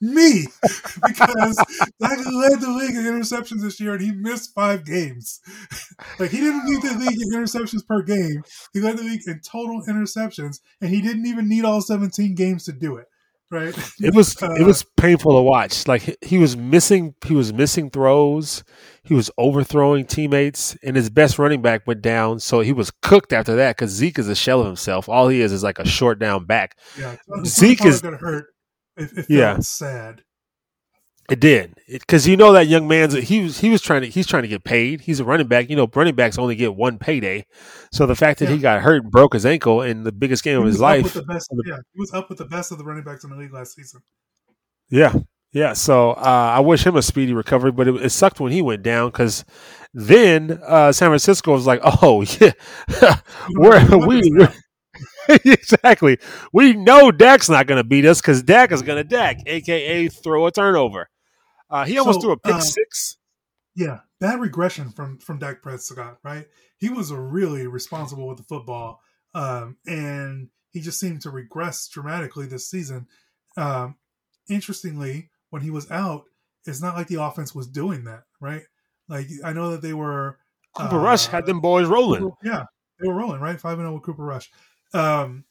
[0.00, 0.46] Me,
[1.06, 1.56] because
[2.00, 5.40] Dak led the league in interceptions this year, and he missed five games.
[6.18, 8.42] like he didn't lead the league in interceptions per game.
[8.72, 12.64] He led the league in total interceptions, and he didn't even need all 17 games
[12.64, 13.06] to do it.
[13.50, 13.76] Right?
[14.00, 15.86] It was Uh, it was painful to watch.
[15.86, 18.64] Like he- he was missing he was missing throws.
[19.04, 22.40] He was overthrowing teammates, and his best running back went down.
[22.40, 25.08] So he was cooked after that because Zeke is a shell of himself.
[25.10, 26.78] All he is is like a short down back.
[26.98, 28.46] Yeah, Zeke is- got hurt.
[28.96, 29.58] It, it felt Yeah.
[29.60, 30.22] sad.
[31.30, 34.26] It did because you know that young man's he was he was trying to he's
[34.26, 35.00] trying to get paid.
[35.00, 35.70] He's a running back.
[35.70, 37.46] You know, running backs only get one payday.
[37.92, 40.58] So the fact that he got hurt, and broke his ankle in the biggest game
[40.60, 41.26] of his was up with life.
[41.26, 43.54] best, yeah, he was up with the best of the running backs in the league
[43.54, 44.02] last season.
[44.90, 45.14] Yeah,
[45.52, 45.72] yeah.
[45.72, 48.82] So uh, I wish him a speedy recovery, but it, it sucked when he went
[48.82, 49.46] down because
[49.94, 52.52] then uh, San Francisco was like, "Oh yeah,
[53.52, 54.20] we're we.
[55.44, 56.18] exactly
[56.52, 60.08] we know Dak's not going to beat us because Dak is going to Dak, aka
[60.08, 61.08] throw a turnover."
[61.70, 63.16] Uh, he almost So, threw a pick um, six.
[63.74, 66.46] Yeah, bad regression from from Dak Prescott, right?
[66.78, 69.00] He was a really responsible with the football,
[69.34, 73.06] um, and he just seemed to regress dramatically this season.
[73.56, 73.96] Um,
[74.48, 76.24] interestingly, when he was out,
[76.66, 78.62] it's not like the offense was doing that, right?
[79.08, 80.38] Like I know that they were
[80.74, 82.30] Cooper uh, Rush had them boys rolling.
[82.42, 82.64] Yeah,
[83.00, 84.50] they were rolling right, five and zero with Cooper Rush.
[84.94, 85.44] Um,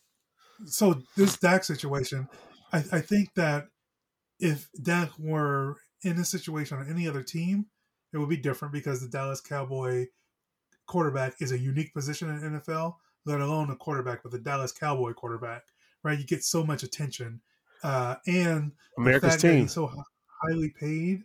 [0.66, 2.28] so this Dak situation,
[2.72, 3.68] I, I think that
[4.40, 7.68] if Dak were in this situation on any other team,
[8.14, 10.08] it would be different because the Dallas Cowboy
[10.86, 14.72] quarterback is a unique position in the NFL, let alone a quarterback, but the Dallas
[14.72, 15.64] Cowboy quarterback,
[16.04, 16.18] right?
[16.18, 17.42] You get so much attention,
[17.84, 19.62] uh, and the America's team.
[19.62, 19.92] he's so
[20.42, 21.24] highly paid,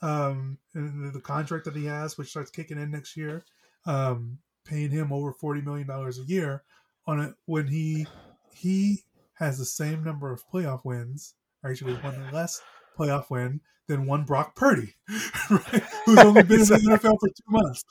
[0.00, 3.44] um, and the, the contract that he has, which starts kicking in next year,
[3.86, 6.62] um, paying him over forty million dollars a year
[7.06, 8.06] on it when he
[8.50, 9.02] he
[9.34, 11.34] has the same number of playoff wins,
[11.64, 12.60] actually one less
[12.98, 14.94] playoff win than one Brock Purdy,
[15.50, 15.82] right?
[16.06, 17.84] Who's only been in the NFL for two months.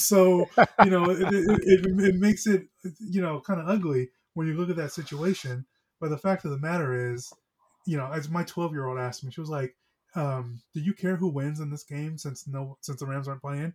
[0.00, 0.48] So
[0.84, 2.66] you know it, it, it, it makes it
[3.00, 5.66] you know kind of ugly when you look at that situation.
[6.00, 7.32] But the fact of the matter is,
[7.86, 9.76] you know, as my twelve year old asked me, she was like,
[10.14, 13.42] um, "Do you care who wins in this game since no since the Rams aren't
[13.42, 13.72] playing?"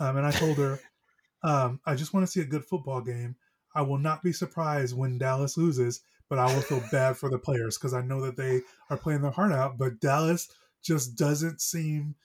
[0.00, 0.80] Um, and I told her,
[1.42, 3.36] um, "I just want to see a good football game.
[3.78, 7.38] I will not be surprised when Dallas loses, but I will feel bad for the
[7.38, 9.78] players because I know that they are playing their heart out.
[9.78, 10.48] But Dallas
[10.82, 12.16] just doesn't seem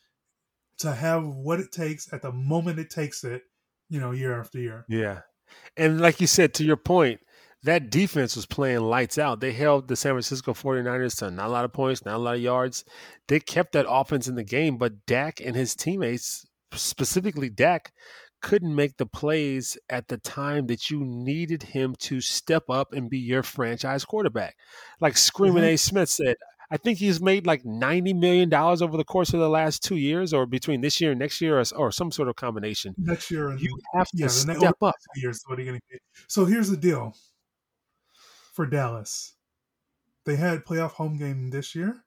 [0.79, 3.43] to have what it takes at the moment it takes it,
[3.87, 4.83] you know, year after year.
[4.89, 5.19] Yeah.
[5.77, 7.19] And like you said, to your point,
[7.61, 9.39] that defense was playing lights out.
[9.39, 12.35] They held the San Francisco 49ers to not a lot of points, not a lot
[12.35, 12.83] of yards.
[13.27, 17.93] They kept that offense in the game, but Dak and his teammates, specifically Dak,
[18.43, 23.09] couldn't make the plays at the time that you needed him to step up and
[23.09, 24.55] be your franchise quarterback.
[25.01, 25.73] Like Screaming Mhm.
[25.73, 25.77] A.
[25.77, 26.35] Smith said,
[26.69, 30.33] I think he's made like $90 million over the course of the last two years
[30.33, 32.93] or between this year and next year or, or some sort of combination.
[32.97, 34.95] Next year, You have to yeah, next step up.
[35.15, 36.01] years, what are you going to get?
[36.27, 37.15] So here's the deal
[38.53, 39.35] for Dallas.
[40.25, 42.03] They had playoff home game this year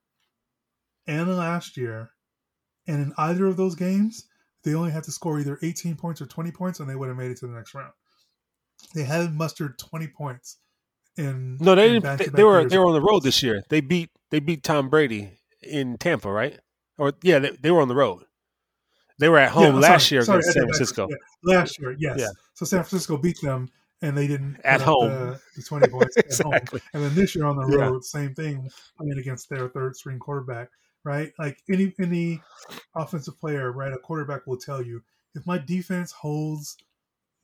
[1.07, 2.11] and last year,
[2.87, 4.27] and in either of those games,
[4.67, 7.17] they only had to score either 18 points or 20 points, and they would have
[7.17, 7.93] made it to the next round.
[8.95, 10.59] They hadn't mustered 20 points
[11.17, 12.19] in No, they in didn't.
[12.19, 13.63] They, they were they were on the road this year.
[13.71, 16.59] They beat they beat Tom Brady in Tampa, right?
[16.99, 18.25] Or yeah, they, they were on the road.
[19.19, 20.63] They were at home I'm last sorry, year sorry, against San.
[20.65, 21.09] Francisco.
[21.09, 21.17] Yeah,
[21.59, 22.17] last year, yes.
[22.19, 22.29] Yeah.
[22.55, 23.71] So San Francisco beat them,
[24.03, 25.09] and they didn't At home.
[25.09, 26.53] the, the 20 points at home.
[26.53, 26.81] exactly.
[26.93, 27.85] And then this year on the Yeah.
[27.87, 30.69] road, same thing, playing against their third string quarterback,
[31.07, 31.33] right?
[31.39, 32.43] Like any any
[32.95, 33.93] offensive player, right?
[33.93, 35.03] A quarterback will tell you
[35.35, 36.77] if my defense holds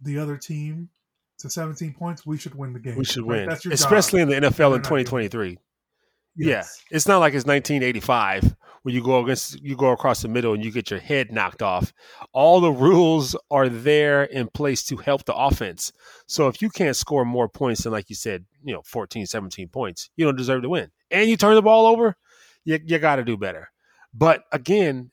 [0.01, 0.91] the other team
[1.39, 2.97] to 17 points, we should win the game.
[2.97, 3.41] We should right?
[3.41, 4.31] win, That's your especially job.
[4.31, 5.05] in the NFL They're in not doing it.
[5.05, 5.59] 2023.
[6.35, 6.83] Yes.
[6.91, 10.55] Yeah, it's not like it's 1985 where you go against you go across the middle
[10.55, 11.93] and you get your head knocked off.
[12.33, 15.93] All the rules are there in place to help the offense.
[16.27, 19.69] So if you can't score more points than like you said, you know, 14, 17
[19.69, 20.91] points, you don't deserve to win.
[21.11, 22.17] And you turn the ball over,
[22.65, 23.71] you you got to do better.
[24.15, 25.11] But again,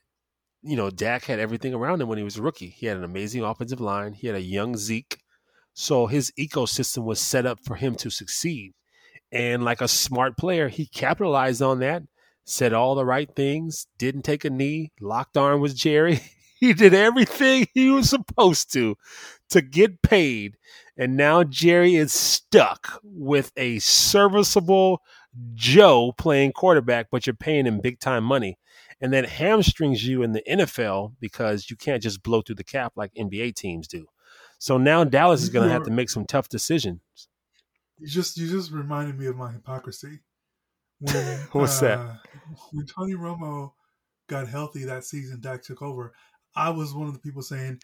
[0.62, 2.68] you know, Dak had everything around him when he was a rookie.
[2.68, 4.12] He had an amazing offensive line.
[4.12, 5.20] He had a young Zeke.
[5.72, 8.74] So his ecosystem was set up for him to succeed.
[9.32, 12.02] And like a smart player, he capitalized on that,
[12.44, 16.20] said all the right things, didn't take a knee, locked arm with Jerry.
[16.60, 18.98] He did everything he was supposed to
[19.48, 20.58] to get paid.
[20.94, 25.00] And now Jerry is stuck with a serviceable
[25.54, 28.58] Joe playing quarterback, but you're paying him big time money.
[29.00, 32.92] And that hamstrings you in the NFL because you can't just blow through the cap
[32.96, 34.06] like NBA teams do.
[34.58, 37.00] So now Dallas is going to have to make some tough decisions.
[37.98, 40.20] You just you just reminded me of my hypocrisy.
[40.98, 41.14] when
[41.52, 41.98] What's that?
[41.98, 42.14] uh,
[42.72, 43.72] when Tony Romo
[44.28, 46.12] got healthy that season, Dak took over.
[46.54, 47.80] I was one of the people saying,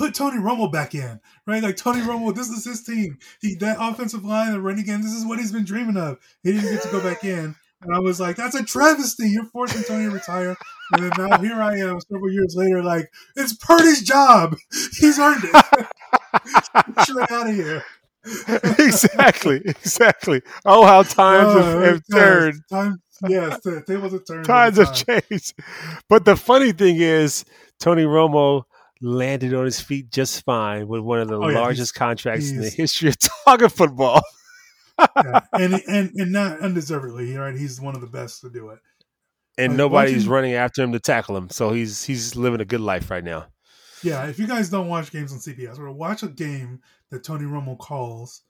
[0.00, 3.18] "Put Tony Romo back in." Right, like Tony Romo, this is his team.
[3.42, 6.18] He that offensive line, the running game, this is what he's been dreaming of.
[6.42, 9.28] He didn't get to go back in, and I was like, "That's a travesty.
[9.28, 10.56] You're forcing Tony to retire."
[10.92, 14.56] And then now here I am, several years later, like it's Purdy's job.
[14.98, 15.86] He's earned it.
[17.06, 17.84] Get out of here.
[18.78, 20.42] exactly, exactly.
[20.64, 22.62] Oh, how times have, oh, have times- turned.
[22.70, 24.44] Times, yes, the tables have turned.
[24.46, 25.54] Times have changed.
[26.08, 27.44] But the funny thing is,
[27.78, 28.64] Tony Romo
[29.00, 32.60] landed on his feet just fine with one of the Oh, yeah, largest contracts in
[32.60, 34.22] the history of talking football.
[34.98, 35.40] yeah.
[35.52, 37.56] and and and not undeservedly, right?
[37.56, 38.78] He's one of the best to do it.
[39.58, 41.48] And Like, nobody's running after him to tackle him.
[41.50, 43.46] So he's he's living a good life right now.
[44.02, 47.44] Yeah, if you guys don't watch games on CBS or watch a game that Tony
[47.44, 48.42] Romo calls,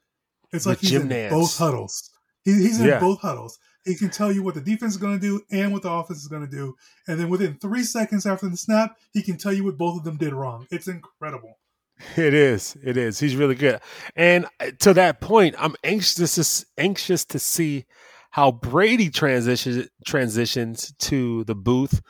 [0.53, 1.31] it's With like he's Jim in Nantz.
[1.31, 2.11] both huddles.
[2.45, 3.01] He, he's in Yeah.
[3.01, 3.59] both huddles.
[3.85, 6.21] He can tell you what the defense is going to do and what the offense
[6.21, 6.75] is going to do,
[7.09, 10.05] and then within three seconds after the snap, he can tell you what both of
[10.05, 10.67] them did wrong.
[10.71, 11.59] It's incredible.
[12.17, 12.77] It is.
[12.83, 13.19] It is.
[13.19, 13.81] He's really good.
[14.17, 17.85] And uh, to that point, I'm anxious to anxious to see
[18.31, 22.01] how Brady transitions transitions to the booth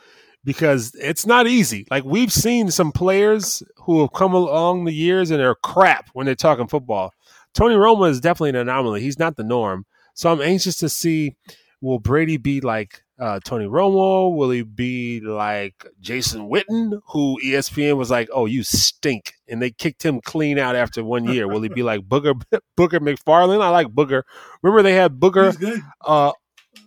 [0.43, 1.87] because it's not easy.
[1.91, 6.25] Like we've seen some players who have come along the years and they're crap when
[6.25, 7.11] they're talking football.
[7.53, 9.01] Tony Romo is definitely an anomaly.
[9.01, 9.85] He's not the norm.
[10.13, 11.35] So I'm anxious to see
[11.81, 14.35] will Brady be like uh, Tony Romo?
[14.35, 19.71] Will he be like Jason Witten, who ESPN was like, "Oh, you stink," and they
[19.71, 21.47] kicked him clean out after one year?
[21.47, 22.41] Will he be like Booger
[22.77, 23.61] Booger McFarland?
[23.61, 24.23] I like Booger.
[24.61, 26.31] Remember they had Booger uh,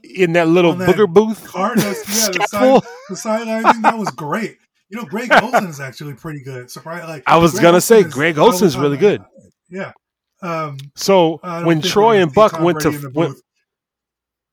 [0.02, 1.46] in that little that Booger booth.
[1.46, 4.58] Card, that's, yeah, the, side, the sideline thing that was great.
[4.90, 6.70] You know, Greg Olsen is actually pretty good.
[6.70, 7.08] Surprise!
[7.08, 9.22] Like I was Greg gonna say, Greg Olsen's really good.
[9.68, 9.92] Yeah.
[10.42, 13.42] Um, So when Troy and Buck went Brady to in the went, booth.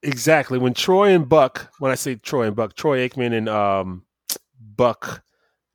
[0.03, 4.03] Exactly when Troy and Buck, when I say Troy and Buck, Troy Aikman and um,
[4.59, 5.23] Buck,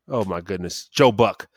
[0.08, 1.48] oh my goodness, Joe Buck,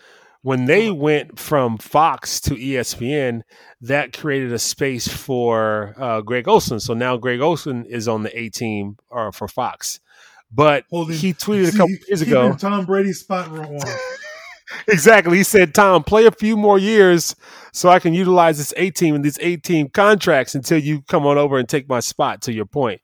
[0.42, 3.42] when they went from Fox to ESPN,
[3.82, 6.80] that created a space for uh, Greg Olsen.
[6.80, 10.00] So now Greg Olsen is on the A team or for Fox.
[10.52, 12.54] But he tweeted a couple years ago.
[12.56, 13.80] Tom Brady's spot warm.
[14.88, 15.38] Exactly.
[15.38, 17.36] He said, Tom, play a few more years
[17.74, 21.26] so I can utilize this A team and these A team contracts until you come
[21.26, 23.02] on over and take my spot, to your point.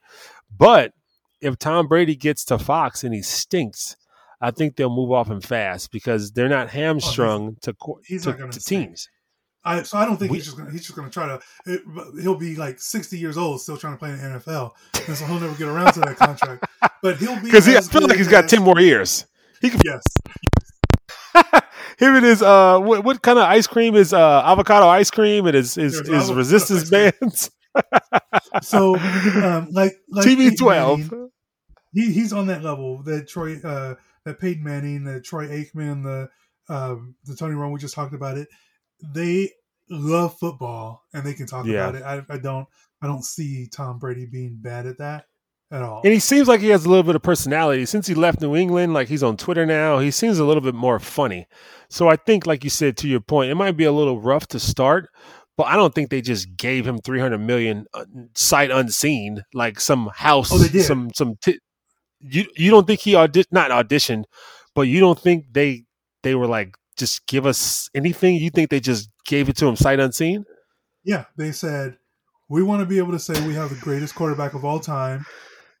[0.56, 0.92] But
[1.40, 3.96] if Tom Brady gets to Fox and he stinks,
[4.40, 8.22] I think they'll move off him fast because they're not oh, hamstrung to, co- he's
[8.24, 9.08] to, not gonna to teams.
[9.64, 11.40] I, so I don't think We- he's just gonna, he's just going to try to.
[11.66, 11.82] It,
[12.22, 14.70] he'll be like sixty years old, still trying to play in the NFL,
[15.08, 16.64] and so he'll never get around to that contract.
[17.02, 19.26] But he'll be Because I as feel like he's got 10 more years.
[19.60, 20.02] He can, Yes,
[21.98, 25.46] him and his, uh, what, what kind of ice cream is uh, avocado ice cream
[25.46, 27.50] and his, his, There's his resistance bands?
[28.62, 30.98] so um, like like TB12.
[31.10, 31.30] Manning,
[31.92, 33.94] he he's on that level that Troy uh,
[34.24, 36.28] that Peyton Manning, that Troy Aikman, the
[36.74, 38.48] um, the Tony Romo we just talked about it.
[39.14, 39.50] They
[39.90, 41.88] love football and they can talk Yeah.
[41.88, 42.02] about it.
[42.02, 42.66] I, I don't
[43.02, 45.26] I don't see Tom Brady being bad at that
[45.70, 46.00] at all.
[46.04, 47.86] And he seems like he has a little bit of personality.
[47.86, 50.74] Since he left New England, like he's on Twitter now, he seems a little bit
[50.74, 51.46] more funny.
[51.88, 54.46] So I think, like you said, to your point, it might be a little rough
[54.48, 55.08] to start,
[55.56, 60.10] but I don't think they just gave him 300 million uh, sight unseen, like some
[60.14, 60.84] house, Oh, they did.
[60.84, 61.58] some, some, t-
[62.20, 64.24] you, you don't think he audi- not auditioned,
[64.74, 65.84] but you don't think they,
[66.22, 68.36] they were like, just give us anything.
[68.36, 70.44] You think they just gave it to him sight unseen?
[71.04, 71.98] Yeah, they said
[72.48, 75.24] we want to be able to say we have the greatest quarterback of all time.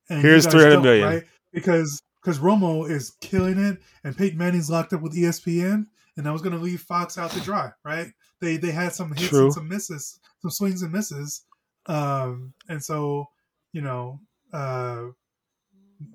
[0.08, 1.04] And Here's 300 don't, million.
[1.08, 1.24] right?
[1.52, 6.32] Because because Romo is killing it, and Peyton Manning's locked up with ESPN, and I
[6.32, 7.70] was going to leave Fox out to dry.
[7.84, 8.08] Right?
[8.40, 9.44] They they had some hits True.
[9.44, 11.42] and some misses, some swings and misses,
[11.86, 13.26] um, and so
[13.72, 14.20] you know,
[14.52, 15.04] uh,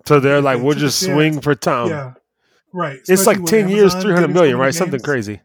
[0.06, 1.90] So they're like, we'll just swing for Tom.
[1.90, 2.14] yeah,
[2.74, 3.00] right.
[3.08, 4.74] It's like 10 years, 300 getting million, right?
[4.74, 5.42] Something crazy.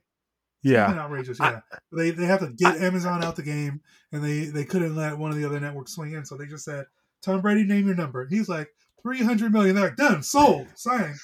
[0.63, 0.87] Yeah.
[0.87, 1.41] Something outrageous.
[1.41, 1.61] I- Yeah,
[1.93, 3.81] they they have to get Amazon out the game,
[4.13, 6.65] and they they couldn't let one of the other networks swing in, so they just
[6.65, 6.87] said,
[7.27, 8.69] "Tom Brady, name your number." He's like
[9.03, 9.75] three hundred million.
[9.75, 11.17] They're like, done, sold, signed.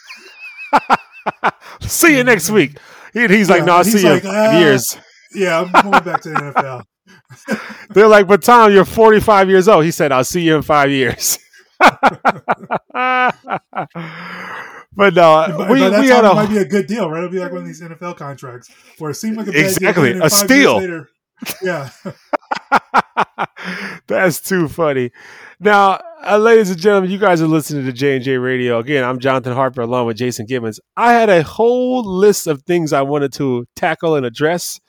[1.81, 2.79] see you next week.
[3.13, 4.97] He- he's like, Yeah, no, I'll see you like, in five uh, years.
[5.35, 6.85] Yeah, I'm going back to the NFL.
[7.95, 9.85] They're like, but Tom, you're 45 years old.
[9.85, 11.39] He said, I'll see you in five years.
[11.81, 13.31] but no,
[14.95, 17.19] we, by that we time, had it might be a good deal, right?
[17.19, 20.13] It'll be like one of these NFL contracts where it seemed like a bad Exactly,
[20.13, 20.77] deal, a steal.
[20.77, 21.09] Later,
[21.63, 21.91] yeah,
[24.07, 25.11] That's too funny.
[25.61, 28.79] Now, uh, ladies and gentlemen, you guys are listening to J and J Radio.
[28.79, 30.81] Again, I'm Jonathan Harper, along with Jason Gibbons.
[30.97, 34.81] I had a whole list of things I wanted to tackle and address,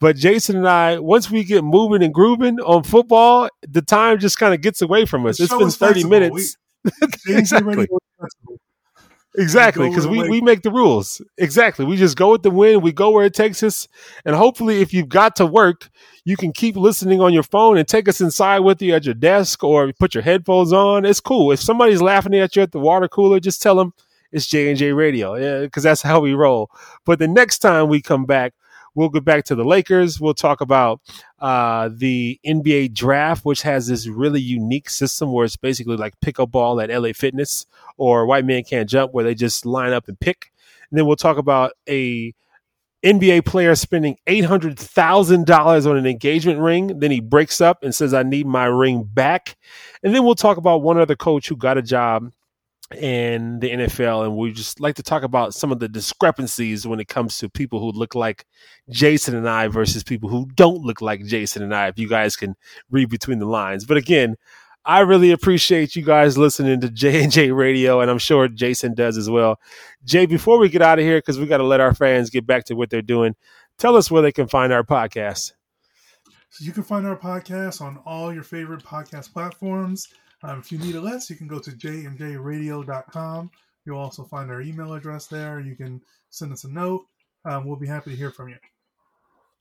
[0.00, 4.38] But Jason and I, once we get moving and grooving on football, the time just
[4.38, 5.38] kind of gets away from us.
[5.38, 6.10] The it's been 30 flexible.
[6.10, 6.56] minutes.
[7.26, 7.88] JNJ exactly.
[9.36, 9.84] Radio is flexible.
[9.84, 11.22] Exactly, because we, we make the rules.
[11.38, 11.84] Exactly.
[11.84, 12.82] We just go with the wind.
[12.82, 13.88] We go where it takes us.
[14.24, 15.88] And hopefully, if you've got to work,
[16.24, 19.14] you can keep listening on your phone and take us inside with you at your
[19.14, 21.04] desk or put your headphones on.
[21.04, 21.52] It's cool.
[21.52, 23.92] If somebody's laughing at you at the water cooler, just tell them
[24.32, 26.70] it's J&J Radio yeah, because that's how we roll.
[27.04, 28.54] But the next time we come back,
[28.96, 30.20] we'll get back to the Lakers.
[30.20, 31.00] We'll talk about
[31.38, 36.82] uh, the NBA draft, which has this really unique system where it's basically like pickleball
[36.82, 37.66] at LA Fitness
[37.96, 40.50] or White Man Can't Jump, where they just line up and pick.
[40.90, 42.34] And then we'll talk about a
[43.04, 46.98] NBA player spending eight hundred thousand dollars on an engagement ring.
[46.98, 49.56] Then he breaks up and says, "I need my ring back."
[50.02, 52.32] And then we'll talk about one other coach who got a job
[52.94, 57.00] in the NFL, and we just like to talk about some of the discrepancies when
[57.00, 58.46] it comes to people who look like
[58.90, 61.88] Jason and I versus people who don't look like Jason and I.
[61.88, 62.54] If you guys can
[62.90, 64.36] read between the lines, but again,
[64.84, 68.94] I really appreciate you guys listening to J and J Radio, and I'm sure Jason
[68.94, 69.58] does as well.
[70.04, 72.46] Jay, before we get out of here, because we got to let our fans get
[72.46, 73.34] back to what they're doing,
[73.78, 75.52] tell us where they can find our podcast.
[76.50, 80.08] So you can find our podcast on all your favorite podcast platforms.
[80.42, 83.50] Um, if you need a list, you can go to jmjradio.com.
[83.84, 85.60] You'll also find our email address there.
[85.60, 87.06] You can send us a note.
[87.44, 88.56] Um, we'll be happy to hear from you.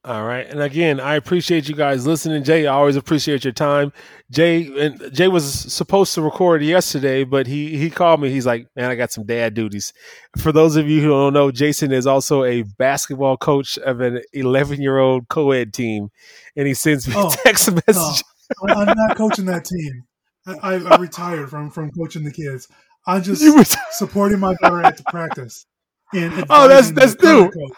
[0.04, 2.44] All right, and again, I appreciate you guys listening.
[2.44, 3.92] Jay, I always appreciate your time.
[4.30, 8.30] Jay and Jay was supposed to record yesterday, but he he called me.
[8.30, 9.94] He's like, "Man, I got some dad duties."
[10.38, 14.22] For those of you who don't know, Jason is also a basketball coach of an
[14.34, 16.12] 11 year old co-ed team,
[16.56, 18.24] and he sends me Oh, text messages.
[18.68, 20.04] I- I'm not coaching that team.
[20.48, 22.68] I, I, retired from, from coaching the kids.
[23.08, 23.44] I'm just
[23.92, 25.66] supporting my daughter at the practice.
[26.14, 27.50] And Oh, that's- that's new.
[27.50, 27.72] coach.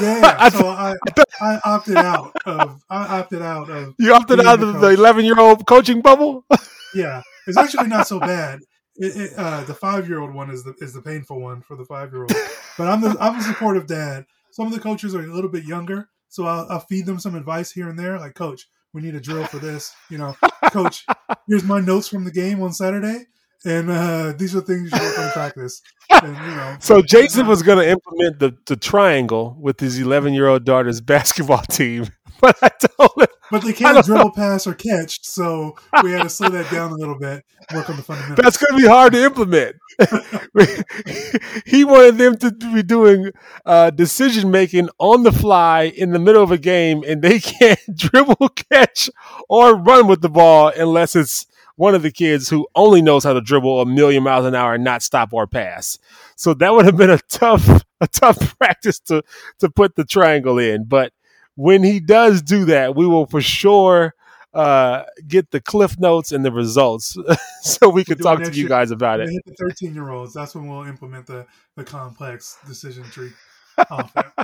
[0.00, 0.94] Yeah, I so I,
[1.42, 5.38] I opted out of I opted out of you opted out of the 11 year
[5.38, 6.46] old coaching bubble.
[6.94, 8.60] Yeah, it's actually not so bad.
[8.96, 11.76] It, it, uh, the five year old one is the is the painful one for
[11.76, 12.32] the five year old.
[12.78, 14.24] But I'm the I'm a supportive dad.
[14.52, 17.34] Some of the coaches are a little bit younger, so I'll, I'll feed them some
[17.34, 18.18] advice here and there.
[18.18, 19.92] Like, coach, we need a drill for this.
[20.08, 20.36] You know,
[20.70, 21.04] coach,
[21.48, 23.26] here's my notes from the game on Saturday,
[23.66, 25.82] and uh, these are the things you should work on practice.
[26.10, 30.32] And, you know, So Jason was going to implement the, the triangle with his 11
[30.32, 32.06] year old daughter's basketball team,
[32.40, 36.22] but I told him but they can't don't dribble, pass, or catch, so we had
[36.22, 38.42] to slow that down a little bit, work on the fundamentals.
[38.42, 39.76] that's going to be hard to implement.
[41.66, 43.30] he wanted them to be doing
[43.66, 47.78] uh, decision making on the fly in the middle of a game, and they can't
[47.94, 49.10] dribble, catch,
[49.48, 53.32] or run with the ball unless it's one of the kids who only knows how
[53.32, 55.98] to dribble a million miles an hour and not stop or pass.
[56.36, 59.22] So that would have been a tough, a tough practice to
[59.58, 60.84] to put the triangle in.
[60.84, 61.12] But
[61.56, 64.14] when he does do that, we will for sure
[64.52, 67.16] uh, get the cliff notes and the results,
[67.62, 69.28] so we can talk to you guys about it.
[69.28, 71.46] hit the 13 year olds, that's when we'll implement the,
[71.76, 73.32] the complex decision tree.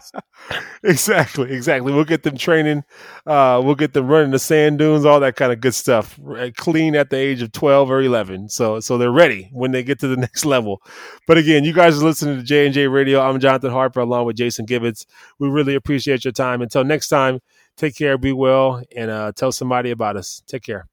[0.83, 1.93] Exactly, exactly.
[1.93, 2.85] We'll get them training.
[3.27, 6.19] Uh, we'll get them running the sand dunes, all that kind of good stuff.
[6.57, 10.01] Clean at the age of twelve or eleven, so so they're ready when they get
[10.01, 10.83] to the next level.
[11.27, 13.21] But again, you guys are listening to J and J Radio.
[13.21, 15.07] I'm Jonathan Harper, along with Jason Gibbons.
[15.39, 16.63] We really appreciate your time.
[16.63, 17.41] Until next time,
[17.77, 20.43] take care, be well, and uh, tell somebody about us.
[20.47, 20.90] Take care.